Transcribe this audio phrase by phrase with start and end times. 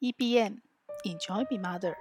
[0.00, 0.62] EBM
[1.04, 1.94] Enjoy Be Mother，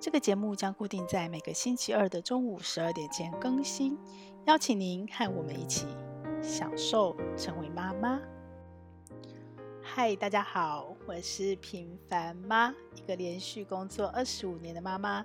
[0.00, 3.98] 这个节目将固定在每个星期二的中午十二点前更新，
[4.46, 5.84] 邀请您和我们一起
[6.40, 8.18] 享受成为妈妈。
[9.82, 15.22] 嗨，大家好，我是平凡妈，一个连续工作二十五年的妈妈，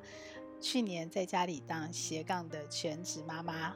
[0.59, 3.73] 去年在家里当斜杠的全职妈妈。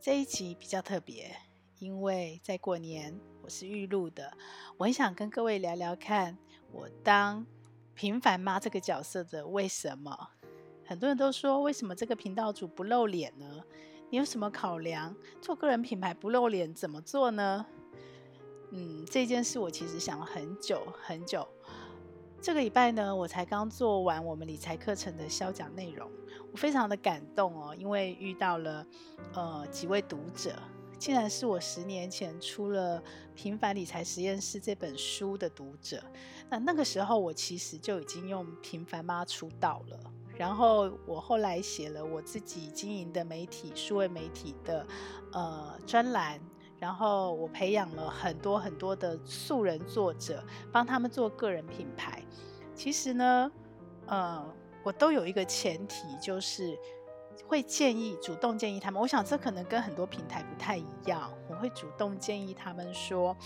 [0.00, 1.34] 这一集比较特别，
[1.80, 3.18] 因为在过年。
[3.44, 4.32] 我是预录的，
[4.76, 6.38] 我很想跟各位聊聊看，
[6.72, 7.46] 我当
[7.94, 10.30] 平凡妈这个角色的为什么？
[10.84, 13.46] 很多人都说，为什么这个频道主不露脸呢？
[14.10, 15.14] 你有什么考量？
[15.40, 17.64] 做个人品牌不露脸怎么做呢？
[18.70, 21.46] 嗯，这件事我其实想了很久很久。
[22.40, 26.10] 这个礼拜呢，我才刚做完我们理财课程的销讲内容，
[26.50, 28.84] 我非常的感动哦，因为遇到了
[29.34, 30.54] 呃几位读者。
[31.02, 32.96] 竟然是我十年前出了
[33.34, 36.00] 《平凡理财实验室》这本书的读者。
[36.48, 39.98] 那那个时候，我其实就已经用平凡妈出道了。
[40.36, 44.86] 然后我后来写了我自己经营的媒体、数位媒体的
[45.32, 46.40] 呃专栏。
[46.78, 52.22] 然后我培养了很多很多的素人作者，帮他们做个人品牌。
[52.76, 53.50] 其实呢，
[54.06, 56.78] 呃，我都有一个前提，就是。
[57.46, 61.32] 会建议主动建议他们，我想这可能跟很多平台不太一样。
[61.48, 63.36] 我会主动建议他们说，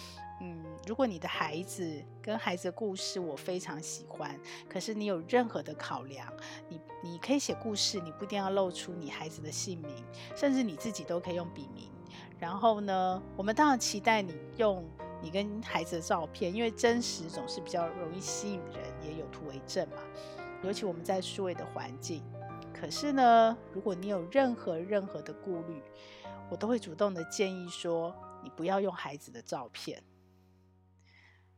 [0.41, 6.33] 嗯，如果你的孩子跟孩子的故事我非常喜欢，可是你有任何的考量，
[6.69, 11.91] 你你可以写故事，你不一定要露出你孩子的姓名，甚至你自己都可以用笔名。
[12.39, 14.84] 然后呢，我们当然期待你用
[15.23, 19.97] 你跟孩子的照片，因为真实总是比较容易吸引人，也有图为证嘛。
[20.62, 22.23] 尤其我们在数位的环境。
[22.79, 25.83] 可是呢，如果你有任何任何的顾虑，
[26.51, 30.03] 我都会主动的建议说，你不要用孩子的照片。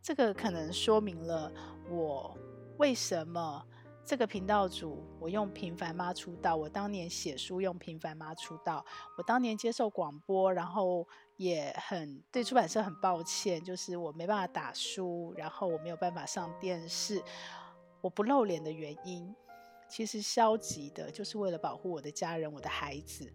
[0.01, 1.53] 这个可能说明了
[1.91, 2.39] 我
[2.79, 3.63] 为什么
[4.05, 6.57] 这个频道主，我用平凡妈出道。
[6.57, 8.83] 我当年写书用平凡妈出道，
[9.19, 17.21] 我当年接受广播，然后也很对出版社很抱歉，就是我没办法打书，然后我没有办法上电视，
[18.01, 19.35] 我不露脸的原因。
[19.89, 23.33] 其实消极的，就是为了保护我的家人、我的孩子。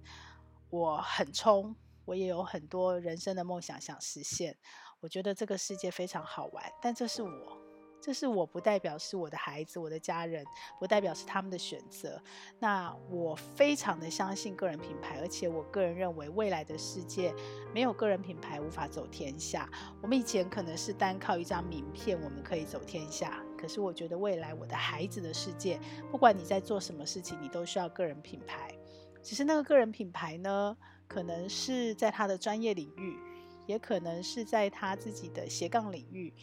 [0.70, 1.76] 我很冲，
[2.06, 4.58] 我也有很多人生的梦想想实现。
[5.00, 7.58] 我觉得这个世界非常好玩，但这是我，
[8.02, 10.46] 这是我不代表是我的孩子、我的家人，
[10.80, 12.20] 不代表是他们的选择。
[12.58, 17.36] 那我非常的相信个人品牌，而且我个人认为未来的世界
[17.74, 19.70] 没有个人品牌无法走天下。
[20.02, 23.43] 我们以前可能是单靠一张名片，我们可以走天下。
[23.64, 25.80] 可是我觉得未来我的孩子的世界，
[26.12, 28.78] 不管你在做什么事情，你都需要个人品牌。
[29.22, 30.76] 只是那个个人品牌呢，
[31.08, 33.18] 可能是在他的专业领域，
[33.66, 36.34] 也可能是在他自己的斜杠领域，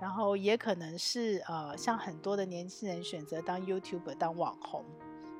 [0.00, 4.84] 然后也可能是呃，像很多的年轻人选择当 YouTuber 当网红。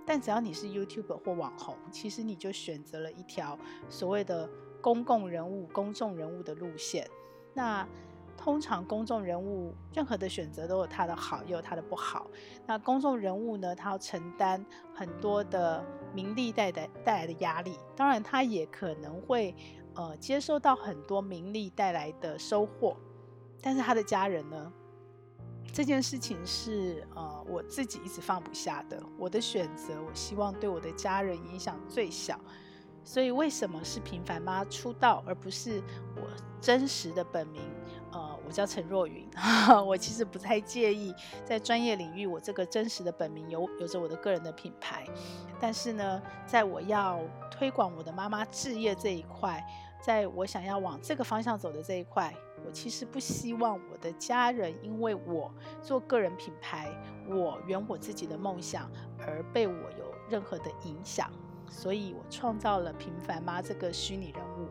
[0.06, 3.58] 但只要你是 YouTuber 或网红，其实你就选择了一条
[3.88, 4.48] 所谓的
[4.80, 7.10] 公共人物、公众人物的路线。
[7.52, 7.84] 那
[8.36, 12.26] 通常公众人物任何的选择都有他的好，也有他的不好。
[12.66, 14.64] 那公众人物呢，他要承担
[14.94, 19.54] 很多的名利带来带来的压力，当然他也可能会
[19.94, 22.96] 呃接受到很多名利带来的收获。
[23.62, 24.72] 但是他的家人呢，
[25.72, 29.02] 这件事情是呃我自己一直放不下的。
[29.18, 32.38] 我的选择，我希望对我的家人影响最小。
[33.04, 35.82] 所以为什么是平凡妈出道，而不是
[36.16, 36.22] 我
[36.60, 37.62] 真实的本名？
[38.10, 39.28] 呃，我叫陈若云，
[39.84, 41.12] 我其实不太介意
[41.44, 45.04] 在专业领域，我这个真实的本名有有着我的个人的品牌。
[45.60, 47.20] 但是呢，在我要
[47.50, 49.64] 推广我的妈妈置业这一块，
[50.00, 52.32] 在我想要往这个方向走的这一块，
[52.64, 56.88] 我其实不希望我的家人因为我做个人品牌，
[57.28, 58.88] 我圆我自己的梦想
[59.18, 61.28] 而被我有任何的影响。
[61.76, 64.68] 所以我创造了平凡妈这个虚拟人物。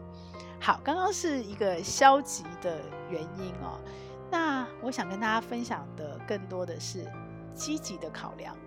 [0.60, 3.78] 好，刚刚是一个消极的原因哦。
[4.32, 7.06] 那我想跟大家分享的更多的是
[7.54, 8.58] 积极的考量。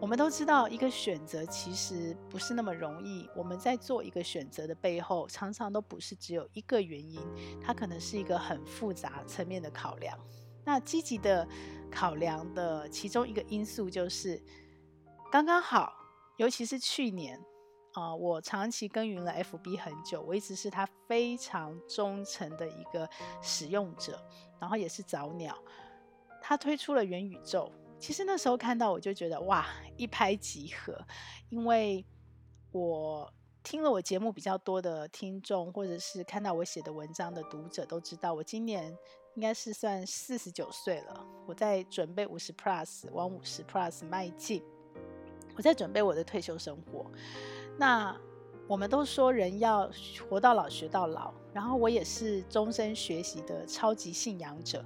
[0.00, 3.30] 我们都知道，一个选择其实不是那么容易。
[3.36, 7.20] 我们在做一个选择的背后，常常都不是只有一个原因，
[7.64, 10.18] 它可能是一个很复杂层面的考量。
[10.64, 11.46] 那积极的
[11.90, 14.42] 考量的其中一个因素就是
[15.30, 15.94] 刚刚好。
[16.38, 17.38] 尤其是去年，
[17.92, 23.08] 啊、我长期耕耘了 FB 很久，我一直是他非常忠诚的一个
[23.42, 24.18] 使用者，
[24.58, 25.56] 然后也是早鸟。
[26.40, 29.66] 他推出了元宇宙，其实那时候看到我就觉得哇，
[29.96, 30.98] 一拍即合，
[31.50, 32.04] 因为
[32.72, 38.96] 我听了我节目比较多的听众，或者是看到我写的文章的读者都知道，我今年
[39.34, 41.26] 应该是算四十九岁了。
[41.46, 44.64] 我在准备五十 plus，往五十 plus 迈进。
[45.54, 47.08] 我在准备我的退休生活。
[47.78, 48.16] 那
[48.68, 49.90] 我们都说人要
[50.28, 54.84] 活到老学到老，然后我也是终身学习的超级信仰者。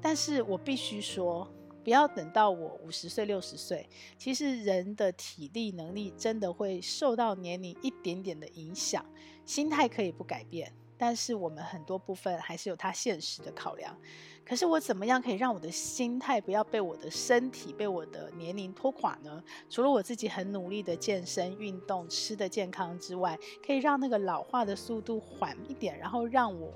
[0.00, 1.48] 但是我必须说，
[1.82, 3.88] 不要等到我五十岁、六十岁，
[4.18, 9.04] 其实人的体力能力真的会受到年龄一点点的影响，
[9.46, 10.72] 心态可以不改变。
[10.96, 13.96] 但是我们很多部分还是有它现实的考量。
[14.46, 19.42] 可是我怎么样可以让我的心态不要被我的身体、被我的年龄拖垮呢？
[19.70, 26.74] 除了我自己很努力的健身、运动、吃的健康之外，可以让那个老化的速度缓一点，然后让我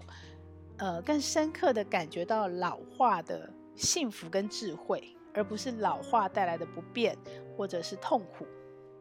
[0.79, 7.15] 呃更深刻的感觉到老化的幸福跟智慧，而不是老化带来的不便
[7.55, 8.47] 或者是痛苦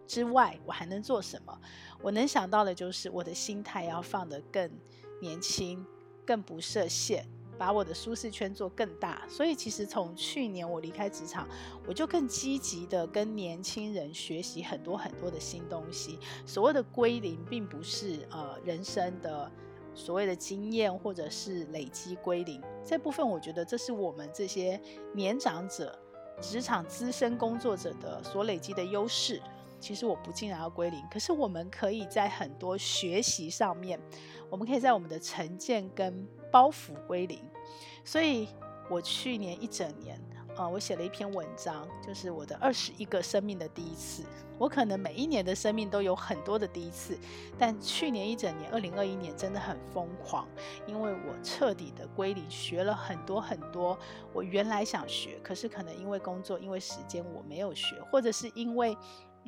[0.05, 1.57] 之外，我还能做什么？
[2.01, 4.69] 我能想到的就是我的心态要放得更
[5.19, 5.85] 年轻，
[6.25, 7.25] 更不设限，
[7.57, 9.23] 把我的舒适圈做更大。
[9.27, 11.47] 所以其实从去年我离开职场，
[11.87, 16.19] 我就更积极的跟年轻人学习很多很多的新东西。
[16.45, 19.51] 所谓的归零，并不是呃人生的
[19.95, 22.61] 所谓的经验或者是累积归零。
[22.85, 24.79] 这部分我觉得这是我们这些
[25.13, 25.97] 年长者、
[26.39, 29.41] 职场资深工作者的所累积的优势。
[29.79, 33.99] 其实我不尽然要归零，可是我们可以在很多学习上面，
[34.49, 37.39] 我们可以在我们的成见跟包袱归零。
[38.03, 38.47] 所以
[38.89, 40.19] 我去年一整年，
[40.55, 44.23] 呃，我写了一篇文章，就是我的二十一个生命的第一次。
[44.57, 47.15] 我可能每一年的生命都有很多的第一次，
[47.59, 50.47] 但去年一整年，二零二一年真的很疯狂，
[50.87, 53.95] 因为我彻底的归零，学了很多很多
[54.33, 58.97] 我原来想学，可是可能因为工作，因为时间我没有学，或者是因为。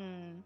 [0.02, 0.42] 嗯，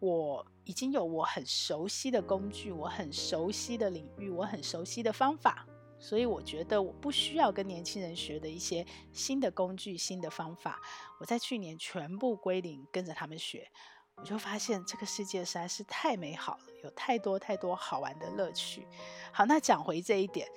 [0.00, 5.64] 我已经有我很熟悉的工具，我很熟悉的领域，我很熟悉的方法，
[6.00, 10.80] 所以我觉得我不需要跟年轻人学的一些新的工具、新的方法。
[11.20, 13.70] 我在去年全部归零，跟着他们学，
[14.16, 18.84] 我就发现这个世界实在是太美好了，有太多太多好玩的乐趣。
[19.32, 20.48] 好，那讲回这一点。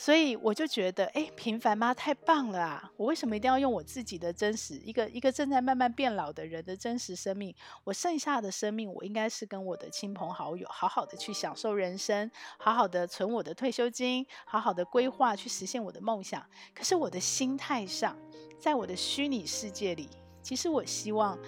[0.00, 2.90] 所以我就觉得，哎，平凡妈太棒了啊！
[2.96, 7.54] 我为什么一定要用我自己的真实，一个一个正在慢慢变老的人的真实生命？
[7.84, 16.42] 我剩下的生命，我应该是跟我的亲朋好友好好的去享受人生，好好的存我的退休金，好好的规划去实现我的梦想。
[16.74, 18.16] 可是我的心态上，
[18.58, 20.08] 在我的虚拟世界里，
[20.42, 21.38] 其实我希望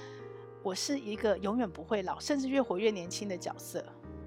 [0.63, 3.83] 我是一个永远不会老，甚至越活越年轻的角色。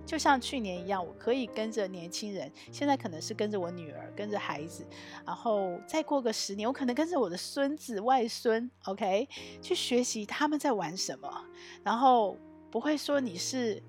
[0.06, 4.86] 就像去年一样，我可以跟着年轻人，现在可能是跟着我女儿，跟着孩子，
[5.26, 9.28] 然后再过个十年，我可能跟着我的孙子、外孙，OK，
[9.62, 11.46] 去学习他们在玩什么，
[11.84, 12.38] 然后
[12.70, 13.82] 不会说你是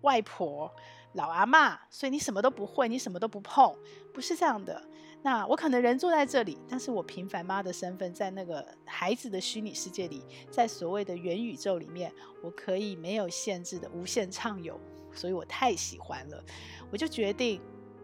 [0.00, 0.74] 外婆、
[1.12, 3.76] 老阿嬷，所以你什么都不会，你什么都不碰，
[4.14, 4.82] 不是这样的。
[5.20, 14.80] 那我可能人坐在这里，但是我平凡妈的身份在那个孩子的虚拟世界里，在所谓的元宇宙里面，我可以没有限制的无限畅游。
[15.18, 16.44] 所以我太喜欢了，
[16.92, 17.60] 我就决定，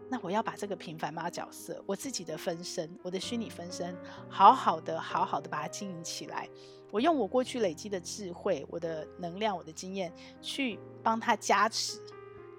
[0.09, 3.95] 那我要把这个平凡妈角色，我自己的分身，我的虚拟分身，
[4.27, 6.49] 好好的、好好的把它经营起来。
[6.91, 11.99] 我用我过去累积的智慧、我的能量、我的经验，去帮他加持，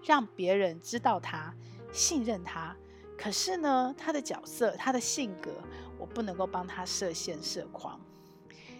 [0.02, 1.54] 让别人知道他、
[1.92, 2.74] 信任他。
[3.16, 5.50] 可是呢，他的角色、他的性格，
[5.98, 7.98] 我不能够帮他设限设框。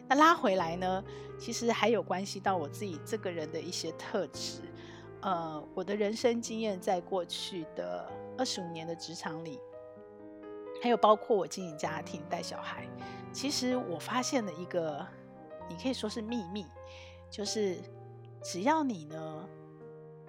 [0.09, 1.03] 那拉回来呢，
[1.39, 4.61] 其实还有关系到我自己这个人的一些特质。
[5.27, 9.59] 呃，我的人生经验在过去的二十五年的职场里，
[10.81, 12.87] 还有包括我经营家庭、带小孩，
[13.33, 15.05] 其实我发现了一个，
[15.69, 16.65] 你可以说是秘密，
[17.29, 17.77] 就是
[18.41, 19.49] 只要你呢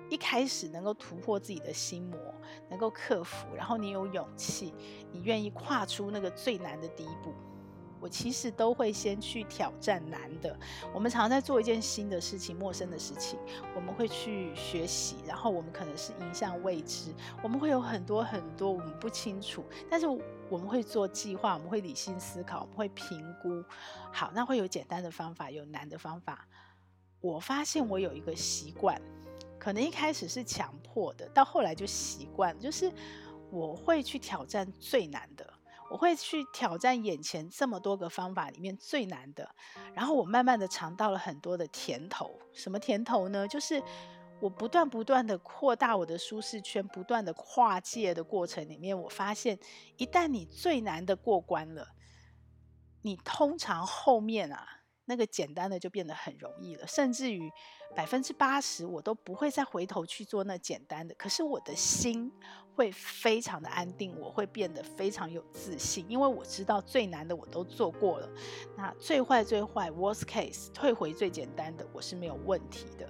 [0.09, 2.19] 一开始能够突破自己的心魔，
[2.67, 4.73] 能够克服，然后你有勇气，
[5.11, 7.31] 你愿意跨出那个最难的第一步。
[7.99, 10.57] 我其实都会先去挑战难的。
[10.93, 13.39] 我们常常在做一件新的事情、陌生的事情，
[13.75, 20.07] 我们会去学习，然后我们可能是迎向未知，我们会有很多很多我们不清楚，但是
[20.49, 23.63] 我们会做计划，我们会理性思考，我们会评估。
[24.11, 26.47] 好，那会有简单的方法，有难的方法。
[27.19, 29.01] 我发现我有一个习惯，
[29.57, 32.91] 可能一开始是强迫的，到后来就习惯，就是
[33.49, 35.53] 我会去挑战最难的。
[35.89, 39.49] 我会去挑战眼前这么多个方法里面最难的，
[39.93, 42.37] 然后我慢慢的尝到了很多的甜头。
[42.53, 43.47] 什么甜头呢？
[43.47, 43.81] 就是
[44.39, 49.57] 我不断不断的扩大我的舒适圈，不断的跨界的过程里面，我发现
[49.95, 51.87] 一旦你最难的过关了，
[53.01, 57.49] 你通常后面啊，那个简单的就变得很容易了，甚至于
[57.95, 61.15] 百分之八十我都不会再回头去做那简单的。
[61.15, 62.31] 可是我的心
[62.77, 68.29] 会非常的安定，我会变得非常有自信，因为我知道最难的我都做过了。
[68.77, 73.09] 那最坏最坏 worst case 退回最简单的，我是没有问题的。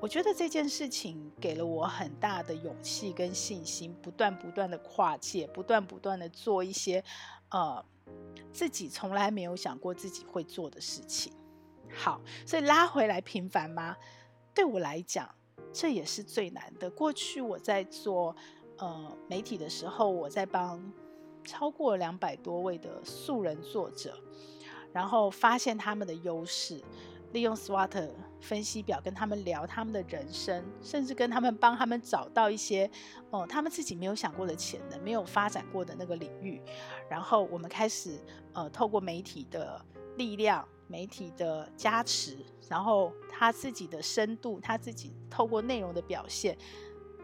[0.00, 7.02] 我觉得这件事情给了我很大的勇气跟信心，不断不断的跨界，不断不断的做一些
[7.50, 7.84] 呃。
[8.50, 11.30] 自己从来没有想过自己会做的事情，
[11.94, 13.94] 好，所以拉回来平凡吗？
[14.54, 15.32] 对我来讲，
[15.74, 16.90] 这也是最难的。
[16.90, 18.34] 过去我在做
[18.78, 20.80] 呃媒体的时候，我在帮
[21.44, 24.18] 超过两百多位的素人作者，
[24.92, 26.82] 然后发现他们的优势。
[27.32, 28.08] 利用 SWOT
[28.40, 32.90] 分析表跟他们聊他们的人生，甚至跟他们帮他们找到一些
[33.28, 36.58] 哦、呃，他们自己没有想过的潜能，没有发展过的那个领域。
[37.06, 38.18] 然后我们开始
[38.54, 39.78] 呃，透过媒体的
[40.16, 46.56] 力量、媒体的加持，然后他自己的深度，他自己透过内容的表现，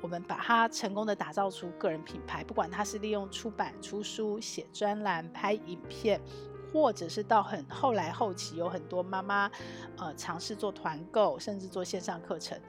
[0.04, 2.44] 我们把他成功的打造出个人品牌。
[2.44, 6.20] 不管他是利用出版、出书、写专栏、拍影片。
[6.74, 9.48] 或者是到很后来后期，有很多妈妈，
[9.96, 12.60] 呃，尝试做团购，甚至做线上课程。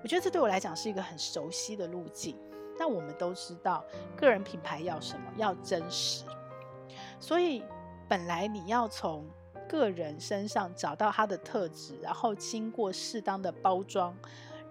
[0.00, 2.38] 我觉得这对我来讲是一个很熟悉的路径。
[2.78, 3.84] 但我们都知道，
[4.16, 5.32] 个人品牌要什么？
[5.36, 6.22] 要真实。
[7.18, 7.64] 所以
[8.08, 9.28] 本来你要从
[9.68, 14.16] 个人身上找到他的特质，然后经过适当的包装，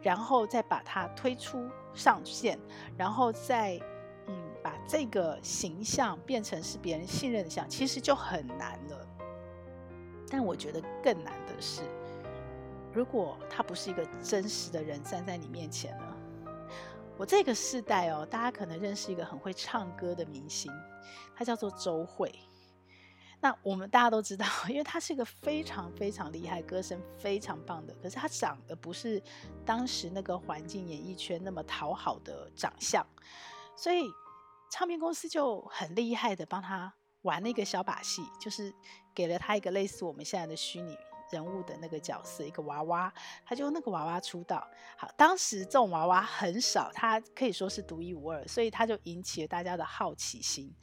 [0.01, 2.60] 然后再把它推出上线，
[2.98, 3.80] 然后再。
[4.30, 9.08] 嗯，把这个形象变成是别人信任的像，其实就很难了。
[10.30, 11.84] 但我觉得更难的是，
[12.92, 16.04] 如果他不是一个真实的人站在你面前呢？
[17.16, 20.70] 我这个世代哦，大家可能认识一个很会唱歌的明星，
[21.34, 22.30] 他叫做周慧。
[23.39, 29.22] 那我们大家都知道， 因为他是一个非常非常厉害、歌声非常棒的，可是他长得不是
[29.63, 33.06] 当时那个环境演艺圈那么讨好的长相。
[33.75, 34.10] 所以，
[34.72, 36.91] 唱片公司就很厉害的帮他
[37.22, 38.74] 玩了一个小把戏，就是
[39.13, 40.98] 给了他一个类似我们现在的虚拟
[41.32, 43.13] 人物的那个角色，一个娃娃，
[43.46, 44.67] 他就那个娃娃出道。
[44.98, 50.74] 好，当时这种娃娃很少，他可以说是独一无二，所以他就引起了大家的好奇心。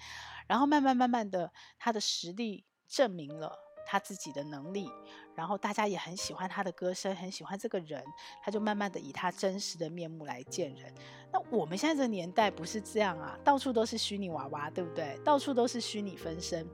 [0.46, 3.60] 然后慢慢慢慢的，他的实力证明了。
[3.86, 4.90] 他自己的能力，
[5.34, 8.02] 然后大家也很喜欢他的歌声，很喜欢这个人，
[8.42, 10.90] 他就慢慢的以他真实的面目来见人。
[11.30, 15.20] 那我们现在这个年代不是这样啊，到处都是虚拟娃娃，对不对？
[15.22, 16.66] 到处都是虚拟分身，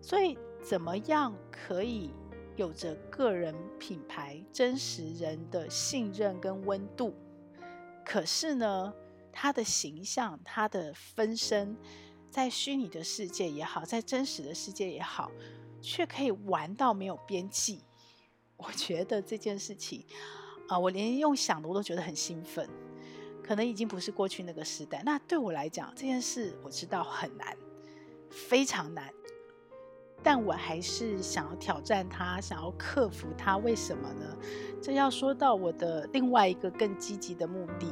[0.00, 2.10] 所以怎么样可以
[2.56, 7.14] 有着个人品牌、真实人的信任跟温度？
[8.02, 8.94] 可是呢，
[9.30, 11.76] 他的形象、他的分身，
[12.36, 15.32] 在虚拟的世界也好，在真实的世界也好。
[15.80, 17.80] 却可以玩到没有边际，
[18.58, 20.04] 我觉得这件事情
[20.68, 22.68] 啊、我连用想的我都觉得很兴奋。
[23.42, 25.02] 可能已经不是过去那个时代。
[25.02, 27.56] 那对我来讲，这件事我知道很难，
[28.28, 29.10] 非常难。
[30.22, 33.56] 但我还是想要挑战它，想要克服它。
[33.56, 34.36] 为什么呢？
[34.82, 37.86] 这要说到我的另外一个更积极的目的。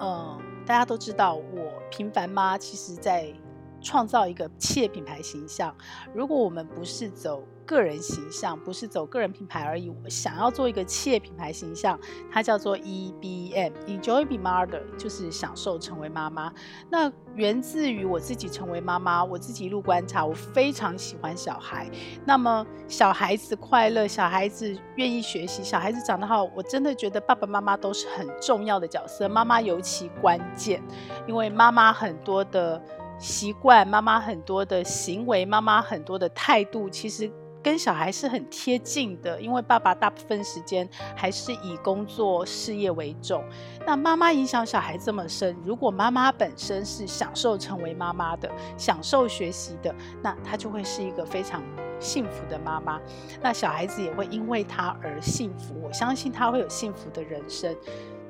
[0.00, 3.34] 嗯、大家都知道我平凡妈，其实在。
[3.80, 5.74] 创造一个企业品牌形象。
[6.14, 11.98] 如果我们不是走个人形象，不是走个人品牌而已，我想要做一个企业品牌形象，
[12.30, 16.52] 它叫做 EBM，Enjoy Be Mother，就是享受成为妈妈。
[16.90, 21.88] 那源自于我自己成为妈妈，我自己一路观察，我非常喜欢小孩。
[22.24, 30.82] 那么小孩子快乐，小孩子愿意学习，小孩子长得好，我真的觉得爸爸妈妈都是很重要的角色，妈妈尤其关键，
[31.28, 32.82] 因为妈妈很多的。
[33.20, 37.30] 习惯妈妈很多的行为，妈妈很多的态度，其实
[37.62, 39.38] 跟小孩是很贴近的。
[39.38, 43.44] 因为爸爸大部分时间还是以工作事业为重。
[43.86, 51.62] 那妈妈影响小孩这么深，如果妈妈本身是享受成为妈妈的，享受学习的，那她就会是一个非常
[51.98, 52.98] 幸福的妈妈。
[53.42, 55.74] 那小孩子也会因为她而幸福。
[55.82, 57.76] 我相信她会有幸福的人生。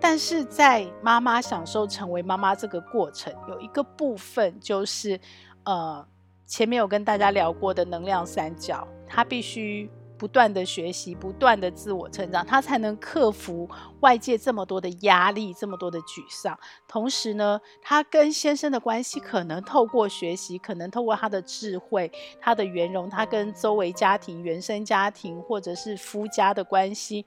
[0.00, 5.20] 但是在妈妈享受成为妈妈这个过程，有一个部分就是，
[5.64, 6.04] 呃，
[6.46, 13.68] 前面有跟大家聊过的能量三角，她必须不断的学习，不断的自我成长，她才能克服
[14.00, 16.58] 外界这么多的压力，这么多的沮丧。
[16.88, 27.26] 同时呢，她跟先生的关系可能透过学习，可能透过她的智慧、她的圆融，她跟周围家庭、原生家庭或者是夫家的关系。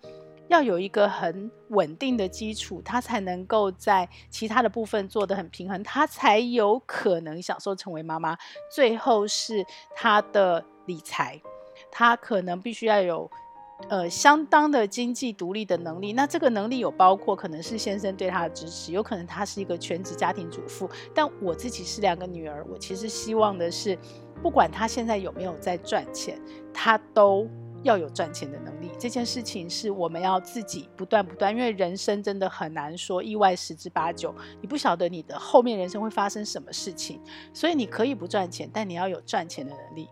[0.50, 8.38] 要有一个很稳定的基础，他才能够在其他的部分做得很平衡，他才有可能享受成为妈妈。
[8.70, 11.42] 最后是他的理财，
[11.92, 13.30] 他可能必须要有
[13.88, 16.14] 呃相当的经济独立的能力。
[16.14, 20.90] 那这个能力有包括可能是先生对他的支持，有可能他是一个全职家庭主妇。
[21.16, 23.98] 但我自己是两个女儿，我其实希望的是，
[24.42, 26.40] 不管他现在有没有在赚钱，
[26.74, 27.50] 他都。
[27.84, 37.22] 要有赚钱的能力，这件事情是我们要自己不断不断，因为人生真的很难说，意外十之八九，你不晓得你的后面人生会发生什么事情，
[37.54, 40.10] 所以你可以不赚钱，但你要有赚钱的能力。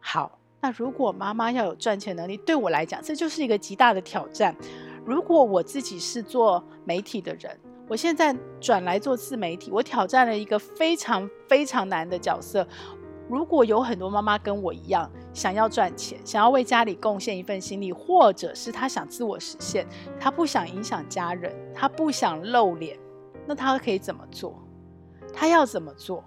[0.00, 4.56] 好，那如果妈妈要有赚钱能力，对我来讲，这就是一个极大的挑战。
[5.04, 7.58] 如果我自己是做媒体的人，
[7.88, 12.66] 我现在转来做自媒体，我挑战了一个非常非常难的角色。
[13.30, 19.86] 如果有很多妈妈跟我一样想要赚钱，想要为家里贡献一份心力，或者是她想自我实现，
[20.18, 22.98] 她不想影响家人，她不想露脸，
[23.46, 24.60] 那她可以怎么做？
[25.32, 26.24] 她要怎么做？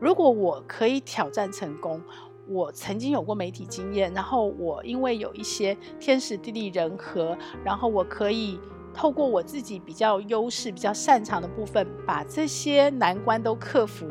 [0.00, 2.00] 如果我可以挑战成功，
[2.48, 8.58] 我曾经有过媒体经验，然后我因为有一些天时地利人和，然后我可以
[8.94, 14.08] 透过我自己比较优势、比较擅长的部分，把这些难关都克服。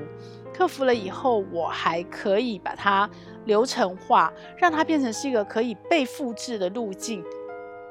[0.53, 3.09] 克服了以后，我还可以把它
[3.45, 7.23] 流程化，让它变成是一个可以被复制的路径。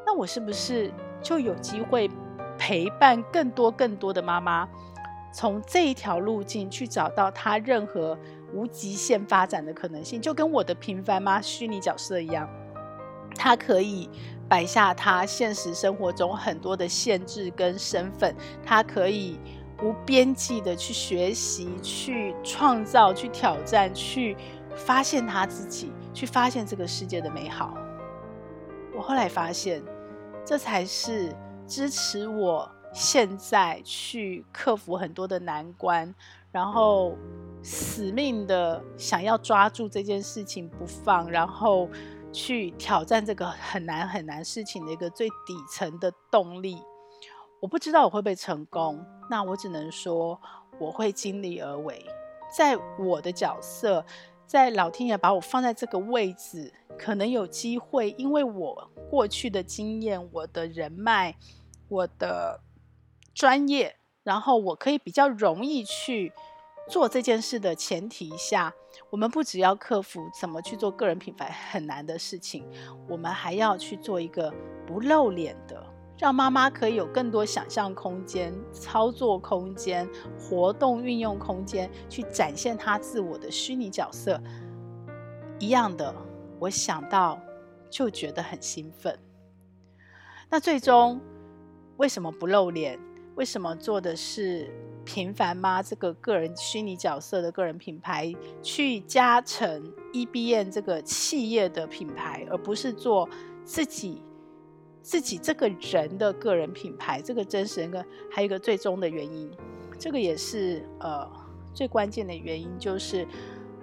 [0.07, 2.09] 那我是不是就有机会
[2.57, 4.69] 陪伴更多更多的妈妈，
[5.33, 8.17] 从这一条路径去找到她任何
[8.53, 10.21] 无极限发展的可能性？
[10.21, 12.49] 就跟我的平凡妈虚拟角色一样，
[13.35, 14.09] 她可以
[14.49, 19.39] 摆下她现实生活中很多的限制跟身份，她可以。
[19.83, 24.37] 无边际的去学习、去创造、去挑战、去
[24.77, 27.77] 发现他自己，去发现这个世界的美好。
[28.95, 29.83] 我后来发现，
[30.45, 31.35] 这才是
[31.67, 36.15] 支持我现在去克服很多的难关，
[36.53, 37.17] 然后
[37.63, 41.89] 死命的想要抓住这件事情不放，然后
[42.33, 46.79] 去挑战这个很难很难事情的一个最底层的动力。
[47.63, 50.37] 我不知道我会不会成功，那我只能说
[50.81, 52.05] 我会尽力而为。
[52.53, 54.05] 在我的角色，
[54.49, 61.37] 在老天爷把我放在这个位置，可能有机会，因为我过去的经验、我的人脉、
[61.89, 62.61] 我的
[63.33, 66.33] 专业，然后我可以比较容易去
[66.89, 68.75] 做这件事的前提下，
[69.09, 72.69] 我们不只要克服怎么去做个人品牌很难的事情，
[73.09, 74.53] 我们还要去做一个
[74.85, 75.92] 不露脸的。
[76.23, 80.09] 让妈妈可以有更多想象空间、操作空间、
[80.39, 84.41] 活动运用空间，去展现她自我的虚拟角色。
[85.59, 86.15] 一样的，
[86.61, 87.41] 我想到
[87.91, 89.19] 就觉得很兴奋。
[90.49, 91.21] 那最终
[91.97, 92.97] 为什么不露脸？
[93.35, 94.73] 为什么做的是
[95.05, 98.33] 平凡妈这个个人虚拟角色的个人品牌，
[98.63, 103.29] 去加成 EBM 这个企业的品牌，而不是做
[103.65, 104.23] 自己？
[105.03, 109.51] 自己这个人的个人品牌，这个真实人格，还有一个最终的原因，
[109.99, 111.29] 这个也是呃
[111.75, 113.27] 最关键的原因，就是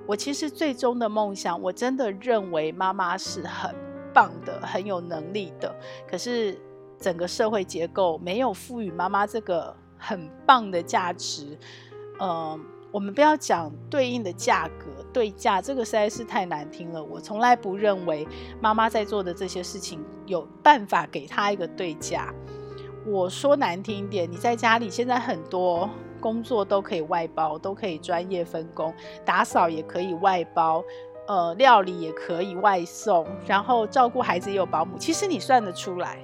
[0.07, 3.75] 我其实最终的梦想，我真的认为妈妈是很
[4.13, 5.75] 棒的，很有能力的，
[6.09, 6.59] 可是
[6.97, 11.57] 整个社会结构没有赋予妈妈这个很棒的价值，
[12.17, 12.59] 呃。
[12.91, 17.03] 我们不要讲对应的价格对价，这个实在是太难听了。
[17.03, 18.27] 我从来不认为
[18.61, 22.33] 妈妈在做的这些事情有办法给她一个对价。
[23.05, 28.93] 我说难听一点，你在家里现在很多工作都可以外包，都可以专业分工，
[29.25, 30.83] 打扫也可以外包，
[31.27, 34.97] 呃，料理也可以外送，然后照顾孩子也有保姆。
[34.97, 36.19] 其实你算得出来。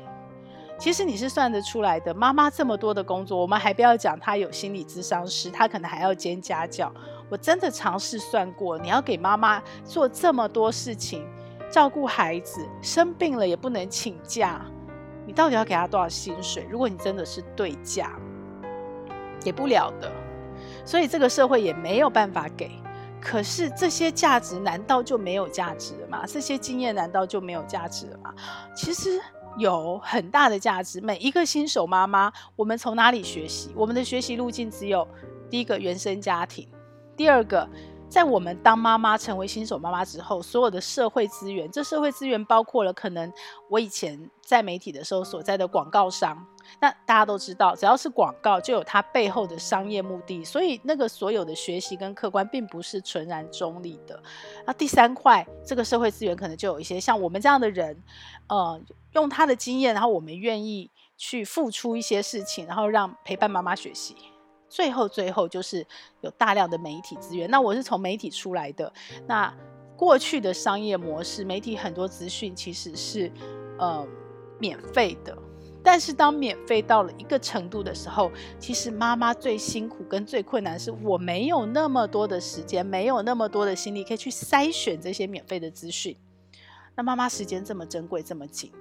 [0.77, 6.91] 其实你是算得出来的，妈妈这么多的工作，我们还不要讲，她有心理咨商师，她可能还要兼家教。
[7.29, 11.27] 我真的尝试算过，你要给妈妈做这么多事情，
[11.71, 14.65] 照顾孩子，生病了也不能请假，
[15.25, 16.67] 你到底要给她多少薪水？
[16.69, 18.11] 如果你真的是对价，
[19.41, 20.11] 给不了的。
[20.85, 22.71] 所以这个社会也没有办法给。
[23.21, 26.23] 可是这些价值难道就没有价值了吗？
[26.27, 28.33] 这些经验难道就没有价值了吗？
[28.75, 29.21] 其实。
[29.57, 30.99] 有很大的价值。
[30.99, 33.71] 每一个新手妈妈，我们从哪里学习？
[33.73, 35.07] 我们的学习路径只有
[35.49, 36.67] 第一个原生家庭，
[37.15, 37.67] 第二个，
[38.09, 43.31] 在我们当妈妈成为新手妈妈之后，所有的社会资源，这社会资源包括了可能
[43.69, 46.45] 我以前在媒体的时候所在的广告商。
[46.79, 54.21] 那大家都知道，只要是广告，就有它背后的商业目的，所以那个所有的学习跟客观，并不是纯然中立的。
[54.65, 58.01] 那第三块，这个社会资源可能就有一些像我们这样的人，
[58.47, 58.81] 呃，
[59.13, 64.15] 用他的经验，然后我们愿意去付出一些事情，然后让陪伴妈妈学习。
[64.69, 65.85] 最后，最后就是
[66.21, 67.49] 有大量的媒体资源。
[67.49, 68.91] 那我是从媒体出来的，
[69.27, 69.53] 那
[69.95, 73.31] 过去的商业模式，媒体很多资讯其实是。
[73.77, 74.07] 呃
[74.57, 75.37] 免费的。
[75.83, 86.15] 但是当免费到了一个程度的时候，其实妈妈最辛苦跟最困难是我没有那么多的时间，没有那么多的心力可以去筛选这些免费的资讯。
[86.95, 88.71] 那妈妈时间这么珍贵，这么紧，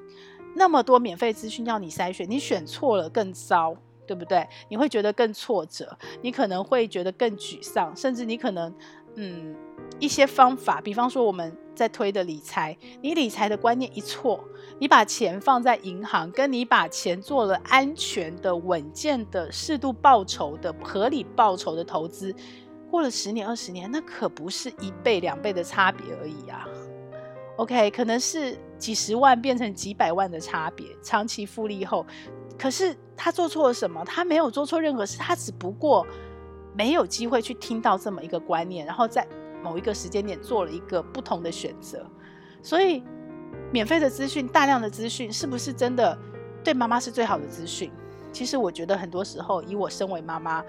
[0.54, 4.46] 那么多免费资讯要你筛选，你选错了更糟，对不对？
[4.68, 8.74] 你会觉得更挫折，你可能会觉得更沮丧，甚至你可能，
[9.16, 9.54] 嗯，
[9.98, 14.42] 一些方法，比方说我们在推的理财，你理财的观念一错，
[14.78, 22.34] 你把钱放在银行，跟你把钱做了安全的、稳健的、适度报酬的、合理报酬的投资，
[22.90, 26.66] 过了十年、二十年，那可不是一倍、两倍的差别而已啊。
[27.56, 32.04] OK，可能是几十万变成几百万的差别，长期复利后，
[32.58, 34.04] 可是他做错了什么？
[34.04, 36.06] 他没有做错任何事，他只不过
[36.74, 39.26] 没有机会去听到这么一个观念，然后在
[39.62, 42.06] 某一个时间点做了一个不同的选择。
[42.62, 43.02] 所以，
[43.72, 46.16] 免费的资讯、大量的资讯，是不是真的
[46.62, 47.92] 对妈妈是最好的资讯？
[48.32, 50.64] 其实我觉得很多时候，以我身为妈妈，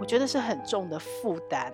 [0.00, 1.72] 我觉得是很重的负担，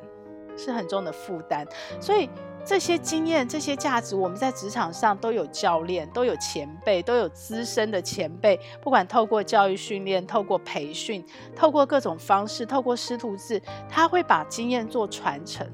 [0.57, 1.67] 是很重的负担。
[2.01, 2.31] 所以。
[2.67, 8.59] 这些经验、这些价值，我们在职场上都有教练，都有前辈，都有资深的前辈。
[8.83, 11.25] 不管透过教育训练、透过培训、
[11.55, 15.65] 透过各种方式、透过师徒制，他会把经验做传承。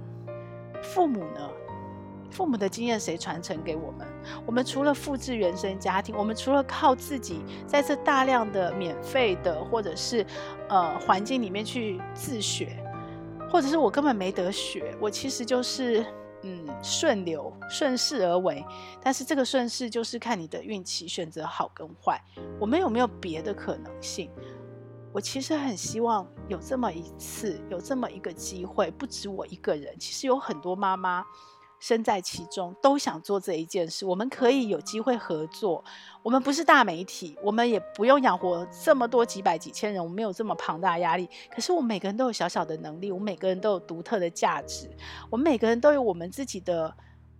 [0.83, 1.49] 父母呢？
[2.31, 4.07] 父母的经验谁传承给我们？
[4.45, 10.27] 我们除了复制原生家庭，我们除了靠自己在这大量的免费的或者是
[10.69, 12.69] 呃环境里面去自学，
[13.51, 16.05] 或者是我根本没得学，我其实就是。
[16.43, 18.65] 嗯，顺流顺势而为，
[19.03, 22.21] 但是这个顺势就是看你的运气，选择好跟坏。
[22.61, 24.31] 我们有没有别的可能性？
[25.13, 31.25] 我其实很希望有这么一次，有这么一个机会，不止我一个人，其实有很多妈妈。
[31.83, 34.07] 身在其中，都想做这一件事。
[34.07, 35.83] 我们可以有机会合作。
[36.23, 41.29] 我们不是大媒体，我们也不用养活这么多几百几千人，我们没有这么庞大压力。
[41.53, 44.89] 可是我们每个人都有小小的能力，我们每个人都有独特的价值，
[45.29, 46.95] 我们每个人都有我们自己的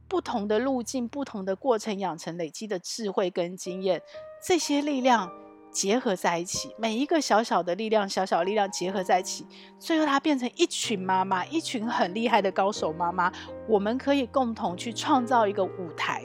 [0.09, 4.03] 不同的路径、不同的过程养成累积的智慧跟经验，
[4.45, 5.42] 这些力量。
[5.73, 9.47] 结合在一起，每一个小小的力量，小小力量结合在一起，
[9.79, 13.33] 最后它变成一群妈妈，一群很厉害的高手妈妈。
[13.67, 16.23] 我们可以共同去创造一个舞台，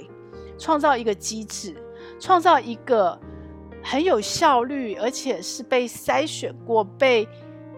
[0.59, 1.81] 创造一个机制，
[2.19, 3.17] 创造一个
[3.81, 7.25] 很有效率，而且是被筛选过、被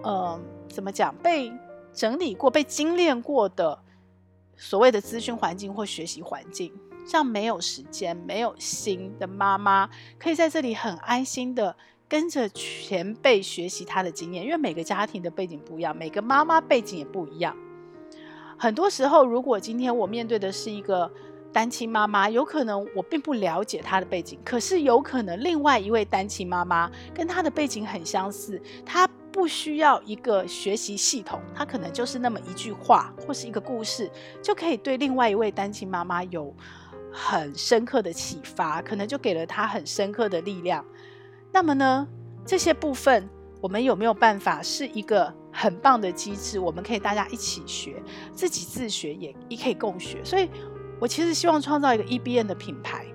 [0.01, 1.53] 呃怎么讲、被
[1.93, 3.77] 整理过、被精炼过的
[4.55, 6.73] 所谓的资讯环境或学习环境。
[7.05, 11.75] 像没有时间、没有心的妈妈，可以在这里很安心的
[12.07, 17.55] 跟着前辈学习她的经验，因为每个家庭的背景不一样，每个妈妈背景也不一样。
[18.57, 21.11] 很多时候，如果今天我面对的是一个
[21.51, 34.11] 单亲妈妈，有可能我并不了解她的背景，可是有可能另外一位单亲妈妈跟她的背景很相似，她不需要一个学习系统，她可能就是那么一句话或是一个故事，
[34.43, 36.53] 就可以对另外一位单亲妈妈有。
[37.11, 40.85] 很深刻的启发，可能就给了他很深刻的力量。
[41.51, 42.07] 那么呢，
[42.45, 43.27] 这些部分
[43.61, 46.59] 我们有没有办法是一个很棒的机制？
[46.59, 50.23] 我们可以大家一起学，自己自学也也可以共学。
[50.23, 50.49] 所以，
[50.99, 53.05] 我其实希望创造一个 E B N 的品牌，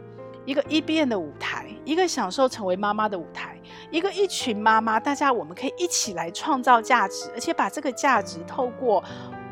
[0.45, 9.03] 一个 E B N 的舞台，一个享受成为妈妈的舞台，一个一群妈妈，大家我们可以一起来创造价值，而且把这个价值透过。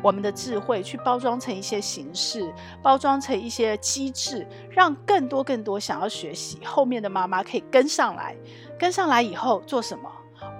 [0.03, 8.35] 我们的智慧去包装成一些形式，包装成一些机制，让更多更多想要学习后面的妈妈可以跟上来。
[8.77, 10.11] 跟上来以后做什么？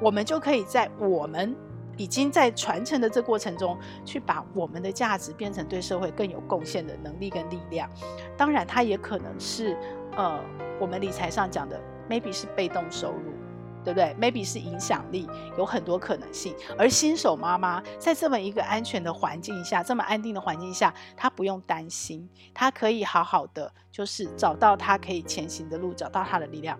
[0.01, 1.53] 我们就可以在我们
[1.97, 7.89] 已经在传承的这过程中，去把我们的价值变成对社会更有贡献的能力跟力量。
[8.37, 9.77] 当然，它也可能是
[10.15, 10.39] 呃，
[10.79, 11.79] 我们理财上讲的
[12.09, 13.33] ，maybe 是被动收入。
[13.83, 16.55] 对不对？Maybe 是影响力，有很多可能性。
[16.77, 26.79] 而新手妈妈在这么一个安全的环境下，这么安定的环境下，她不用担心，她可以好好的，就是找到她可以前行的路，找到她的力量。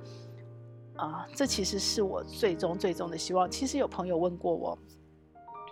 [0.96, 3.50] 啊、这其实是我最终最终的希望。
[3.50, 4.78] 其实有朋友问过我，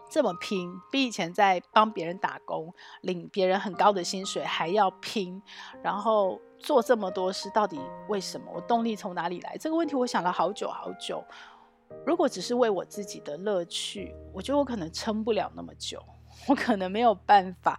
[0.10, 5.42] 这么拼，比以前在帮别人打工，领别人很高的薪水还要拼，
[5.82, 6.40] 然后。
[6.64, 8.52] 做这么多事，到底为什么？
[8.54, 9.58] 我动力从哪里来？
[9.58, 11.24] 这个问题我想了好久好久。
[12.06, 16.02] 如果只是为我自己的乐趣，我觉得我可能撑不了那么久，
[16.48, 17.78] 我可能没有办法，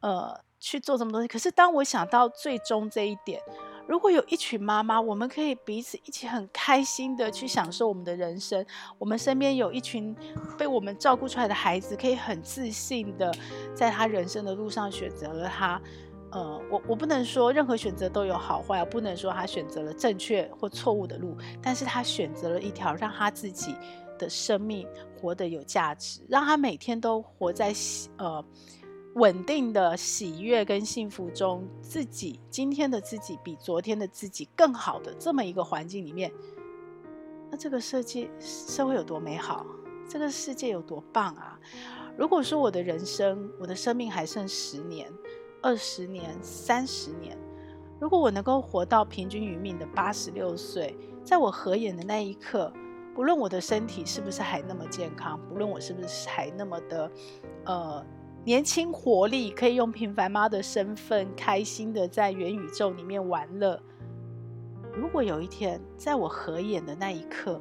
[0.00, 1.26] 呃，去做这么多事。
[1.26, 3.42] 可是当我想到最终这一点，
[3.88, 8.64] 如果有一群妈妈，我们可以彼此一起很开心的去享受我们的人生，
[8.98, 10.16] 我们身边有一群
[10.56, 13.34] 被我们照顾出来的孩子，可以很自信的
[13.74, 15.80] 在他人生的路上选择了他。
[16.32, 23.74] 呃，我我不能说任何选择都有好坏，我不能说他选择了正确或错误的路，但是他选择了一条让他自己
[24.18, 24.86] 的生命
[25.18, 27.74] 活得有价值，让他每天都活在
[28.18, 28.44] 呃
[29.14, 36.32] 稳定的喜悦跟幸福中，自己今天的自己比昨天的自己更好的这么一个环境里面，
[37.50, 39.66] 那这个设计社会有多美好，
[40.08, 41.58] 这个世界有多棒啊！
[42.16, 45.10] 如果说我的人生，我的生命还剩十年、
[45.62, 47.36] 二十年、三十年，
[47.98, 52.72] 如果我能够活到平均余命的八十六岁，在我合眼的那一刻，
[53.14, 57.10] 不论我的身体是不是还那么健康，不论我是不是还那么的
[57.64, 58.04] 呃
[58.44, 63.78] 年轻活力，可以用平凡妈的身份开心的在元宇宙里面玩乐。
[64.94, 67.60] 如果有一天在我合眼的那一刻，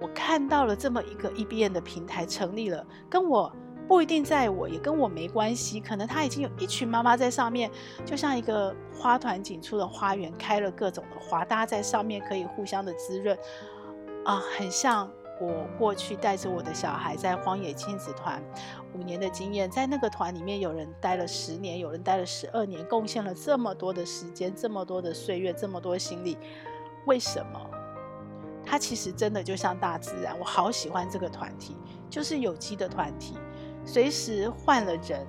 [0.00, 3.50] 我看到了这么一个 EBN 的平台成立了，跟我
[3.90, 5.80] 不一定在我，也跟我没关系。
[5.80, 7.68] 可能他已经有一群妈妈在上面，
[8.06, 13.36] 就像一个花团锦簇的花园，开了各种的花，大家在上面可以互相的滋润。
[14.24, 18.40] 啊，很像我过去带着我的小孩在荒野亲子团
[18.94, 26.38] 五年的经验，在那个团里面，有人待了十年，有人待了十二年，贡献了这么多的时间，这么多的岁月，这么多心力。
[27.06, 27.60] 为什么？
[28.64, 31.76] 它其实真的就像大自然，我好喜欢这个团体，
[32.08, 33.34] 就是有机的团体，
[33.84, 35.26] 随时换了人。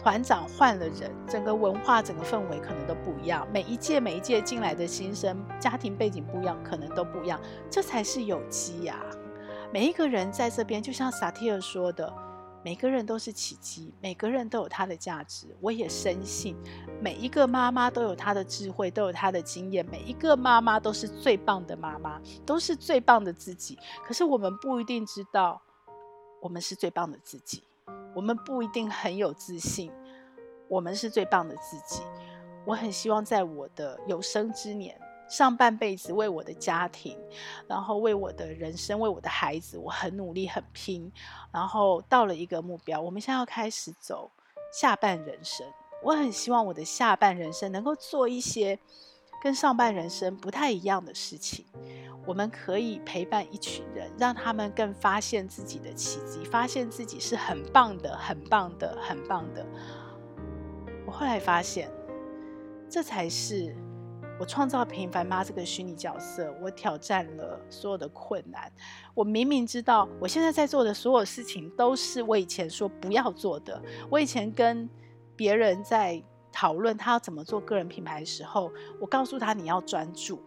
[0.00, 3.46] 团长换了人，整个文化、整个氛围可能都不一样。
[3.52, 7.38] 每一届、每一届进来的新生，家庭背景不一样，可能都不一样。
[7.68, 9.04] 这才是有机呀！
[9.72, 12.14] 每一个人在这边，就像萨提尔说的，
[12.64, 15.48] 每个人都是奇迹，每个人都有他的价值。
[15.60, 16.56] 我也深信，
[17.02, 19.84] 每一个妈妈都有她的智慧，都有她的经验。
[19.90, 23.76] 每一个妈妈都是最棒的妈妈，都是最棒的自己。
[24.06, 25.60] 可是我们不一定知道，
[26.40, 27.64] 我们是最棒的自己。
[28.18, 29.92] 我们不一定很有自信，
[30.66, 32.02] 我们是最棒的自己。
[32.66, 35.00] 我很希望在我的有生之年，
[35.30, 37.16] 上半辈子为我的家庭，
[37.68, 41.12] 然后为我的人生，为我的孩子，我很努力、很拼。
[41.52, 44.28] 然后到了一个目标，我们现在要开始走
[44.72, 45.64] 下半人生。
[46.02, 48.76] 我很希望我的下半人生能够做一些
[49.40, 51.64] 跟上半人生不太一样的事情。
[52.28, 59.66] 我们可以陪伴一群人，让他们更发现自己的奇迹，发现自己是很棒的、很棒的、很棒的。
[61.06, 61.90] 我后来发现，
[62.86, 63.74] 这才是
[64.38, 66.54] 我创造平凡妈这个虚拟角色。
[66.60, 68.70] 我挑战了所有的困难。
[69.14, 73.82] 我明明知道，我现在在做的所有事情都是我以前说不要做的。
[74.10, 74.86] 我以前跟
[75.34, 80.38] 别人在讨论他要怎么做个人品牌的时候，我告诉他，你要专注。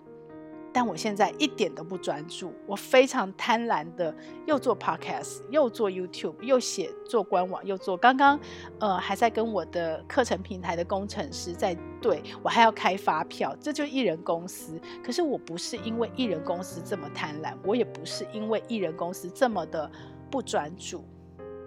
[0.74, 7.98] 但我现在一点都不专注，我非常贪婪的又做 podcast，又做 YouTube，又写做官网，又做。
[7.98, 8.40] 刚刚
[8.80, 14.80] 呃还在跟我的课程平台的工程师在对，我还要开发票，这就艺人公司。
[15.04, 19.92] 可是我不是因为艺人公司这么贪婪，我也不是因为艺人公司这么的
[20.30, 21.04] 不专注，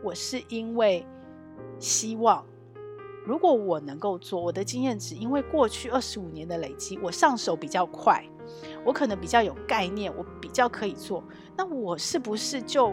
[0.02, 1.06] 我是因为
[1.78, 2.44] 希望。
[3.26, 8.22] 如果我能够做，我的经验值，因为过去二十五年的累积，我上手比较快，
[8.84, 11.22] 我可能比较有概念，我比较可以做。
[11.56, 12.92] 那我是不是就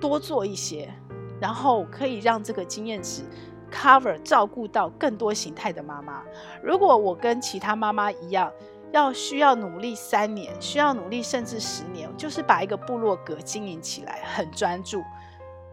[0.00, 0.92] 多做一些，
[1.40, 3.22] 然后可以让这个经验值
[3.70, 6.22] cover 照顾到更多形态的妈妈？
[6.62, 8.52] 如果我跟其他妈妈一样，
[8.92, 15.02] 要需要努力三年，需要努力甚至十年，就是把一个部落格经营起来，很专注。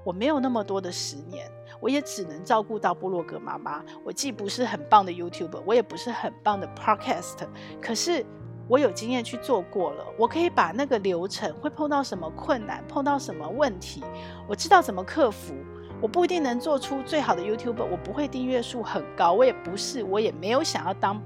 [0.04, 1.50] 我没有那么多的十年。
[1.82, 3.82] 我也只能照顾到部落格妈妈。
[4.04, 7.48] 我既不是很棒的 YouTuber，我也不是很棒的 Podcast。
[7.82, 8.26] 可是
[8.70, 14.04] 我有经验去做过了，我可以把那个流程会碰到什么困难，碰到什么问题，
[14.48, 15.56] 我知道怎么克服。
[16.02, 21.22] 我不一定能做出最好的 YouTuber，我不会订阅数很高，我也不是，我也没有想要当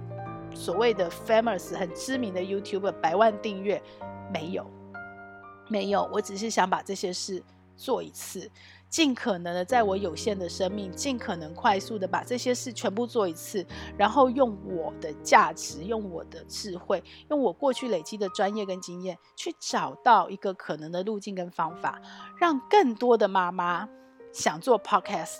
[0.55, 3.79] 所谓的 famous 很知名的 YouTuber，百万订阅，
[4.33, 4.65] 没有，
[5.67, 6.09] 没有。
[6.11, 7.43] 我只是想把这些事
[7.75, 8.49] 做一次。
[8.89, 13.65] 尽可能的，在我有限的生命，尽可能快速的把这些事全部做一次，
[13.97, 21.99] 然后用我的价值，用我的智慧，用我过去累积的专业跟经验，去找到一个可能的路径跟方法，
[22.39, 23.89] 让更多的妈妈
[24.31, 25.39] 想做 podcast，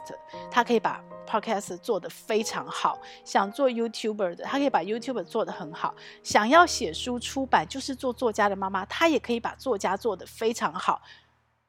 [0.49, 5.93] 她可以把 podcast 做得非常好；想做 YouTuber 的，她可以把 YouTuber 做得很好；
[6.23, 10.99] 想要写书出版，就是做作家的妈妈，她也可以把作家做得非常好。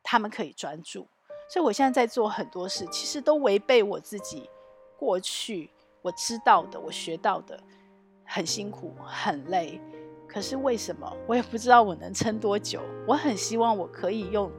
[0.05, 1.09] 他们可以专注。
[1.49, 4.49] 所以，我现在在做很多事，其实都违背我自己
[4.97, 7.59] 过去我知道的、我学到的，
[8.25, 9.81] 很辛苦、很累。
[10.29, 11.17] 可是为什么？
[11.29, 12.81] 我也不知道我能撑多久。
[13.07, 14.51] 我很希望我可以用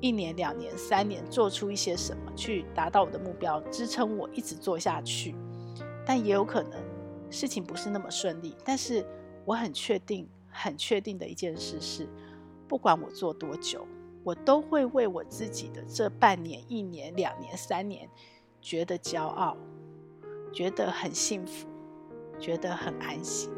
[0.00, 5.34] 一年、两年、三年做出一些什么，去达到我的目标，支撑我一直做下去。
[6.06, 6.80] 但也有可能
[7.30, 9.04] 事情不是那么顺利，但是
[9.44, 12.08] 我很确定、很确定的一件事是，
[12.68, 13.86] 不管我做多久，
[14.28, 18.06] 我都会为我自己的这半年、一年、两年、三年
[18.60, 19.56] 觉得骄傲，
[20.52, 21.66] 觉得很幸福，
[22.38, 23.50] 觉得很安心。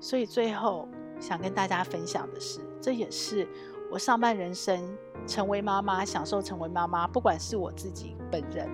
[0.00, 0.88] 所以最后
[1.20, 3.46] 想跟大家分享的是，这也是
[3.90, 4.96] 我上半人生
[5.26, 8.66] 成为妈妈、享受成为妈妈，不管是我自己本人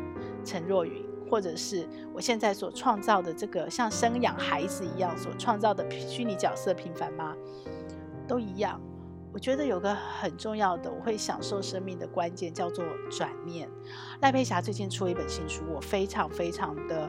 [0.44, 1.04] 陈若云。
[1.28, 7.36] 或者是我现在所创造的这个像生养孩子一样所创造的虚拟角色平凡妈，
[8.26, 8.80] 都一样。
[9.38, 13.70] 我觉得有个很重要的，我会享受生命的关键叫做转念。
[14.20, 17.08] 赖佩霞最近出了一本新书，我非常非常的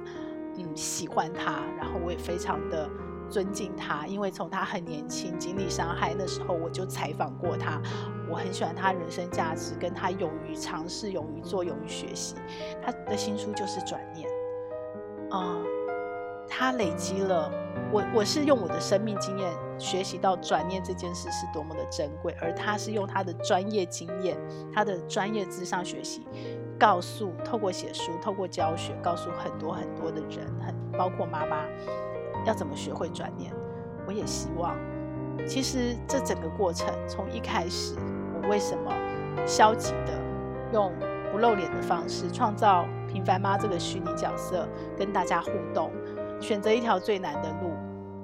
[0.55, 2.87] 嗯喜欢她，然后我也非常的。
[3.31, 7.79] 尊敬他，因为从他很年轻经历伤害那时候，我就采访过他。
[8.27, 12.33] 我很喜欢他人生价值，跟他勇于尝试、勇于做、勇于学习。
[12.83, 14.27] 他的新书就是转念。
[15.31, 15.63] 嗯，
[16.47, 17.51] 他累积了
[17.91, 24.37] 我，我是用我的生命经验学习到转念这件事是多么的珍贵，而他是用他的专业经验、
[24.73, 26.27] 他的专业咨商学习，
[26.79, 31.65] 告诉透过写书、透过教学，告诉很多很多的人，很包括妈妈。
[32.45, 33.53] 要怎么学会转念？
[34.07, 34.73] 我也希望，
[35.45, 37.95] 其实这整个过程从一开始，
[38.33, 38.91] 我为什么
[39.45, 40.13] 消极的
[40.71, 40.93] 用
[41.31, 44.65] 不露脸的方式创造平凡妈这个虚拟角色，
[44.97, 45.91] 跟大家互动，
[46.39, 47.71] 选择一条最难的路，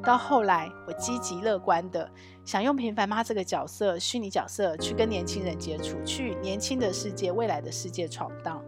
[0.05, 2.09] 到后来我积极乐观的
[2.45, 8.63] 想用平凡妈这个角色、虚拟角色去跟年轻人接触，去年轻的世界、未来的世界闯荡。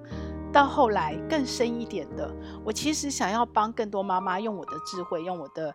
[0.51, 2.33] 到后来更深一点的，
[2.65, 5.71] 我其实想要帮更多妈妈用我的智慧，用我的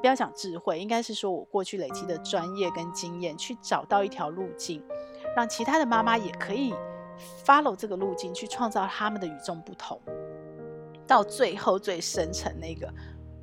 [0.00, 4.82] 不要讲智慧，应该是说我过去累积的专业跟经验，去找到一条路径，
[5.34, 6.74] 让其他的妈妈也可以
[7.46, 9.98] follow 这个路径，去创造他们的与众不同。
[11.06, 12.92] 到最后最深层那个，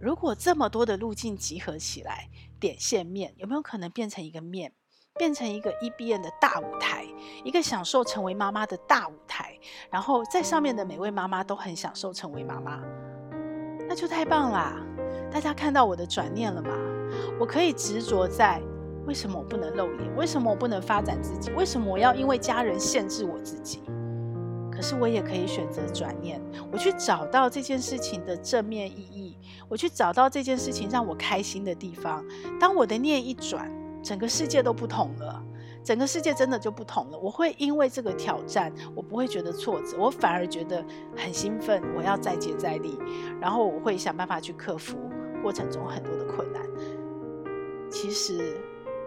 [0.04, 2.28] 如果这么多的路径集合起来，
[2.60, 4.74] 点线面有没有可能变成一个面？
[5.18, 7.06] 变成一个 EBN 的大舞台，
[7.46, 9.58] 一个享受成为妈妈的大舞台，
[9.90, 12.82] 然后在上面的每位妈妈都很享受成为妈妈，
[13.88, 14.76] 那就太棒啦！
[15.32, 16.78] 大家看到我的转念了吗？
[17.40, 18.62] 我可以执着在
[19.08, 20.14] 为什么我不能露脸？
[20.18, 21.50] 为什么我不能发展自己？
[21.52, 23.82] 为什么我要因为家人限制我自己？
[24.70, 26.42] 可是我也可以选择转念，
[26.74, 29.33] 我去找到这件事情的正面意义，
[29.68, 32.24] 我去找到这件事情让我开心的地方。
[32.60, 35.44] 当我的念一转，整个世界都不同了，
[35.84, 37.18] 整个世界真的就不同了。
[37.18, 40.84] 我会因为这个挑战，我不会觉得挫折，我反而觉得
[41.16, 41.82] 很兴奋。
[41.96, 42.98] 我要再接再厉，
[43.40, 44.98] 然后我会想办法去克服
[45.42, 46.62] 过程中很多的困难。
[47.90, 48.60] 其实，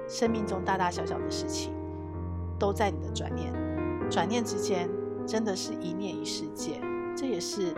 [0.08, 1.72] 生命中大大小小的事情，
[2.58, 3.52] 都在你的转念，
[4.08, 4.88] 转念之间，
[5.26, 6.80] 真的是一念一世界。
[7.16, 7.72] 这也是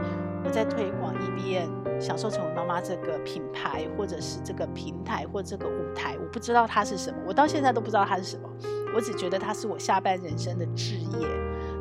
[0.45, 6.17] 我在推广 EBN 享受成为妈妈这个品牌，或者是这个平台，或这个舞台。
[6.21, 8.49] 我不知道它是什么，我到现在都不知道它是什么。
[8.95, 11.29] 我只觉得它是我下半人生的志业。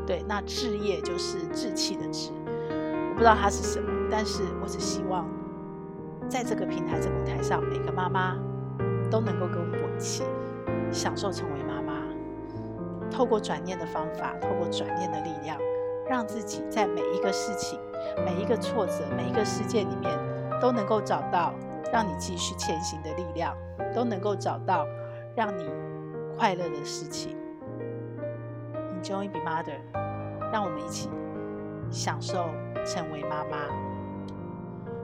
[0.05, 2.31] 对，那志业就是志气的志。
[3.09, 5.27] 我不知道它是什么，但是我只希望
[6.29, 8.37] 在这个平台、这个舞台上，每个妈妈
[9.09, 10.23] 都能够跟我一起
[10.91, 12.03] 享受成为妈妈，
[13.09, 15.57] 透过转念的方法，透过转念的力量。
[16.09, 17.79] 让自己在每一个事情、
[18.25, 20.11] 每一个挫折、每一个事件里面，
[20.61, 21.53] 都能够找到
[21.91, 23.55] 让你继续前行的力量，
[23.93, 24.85] 都能够找到
[25.35, 25.69] 让你
[26.37, 27.35] 快乐的事情。
[29.01, 29.79] Enjoy be mother，
[30.51, 31.09] 让我们一起
[31.91, 32.45] 享受
[32.85, 33.86] 成为妈妈。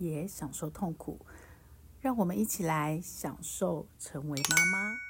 [0.00, 1.20] 也享受痛苦，
[2.00, 5.09] 让我们一起来享受成为妈妈。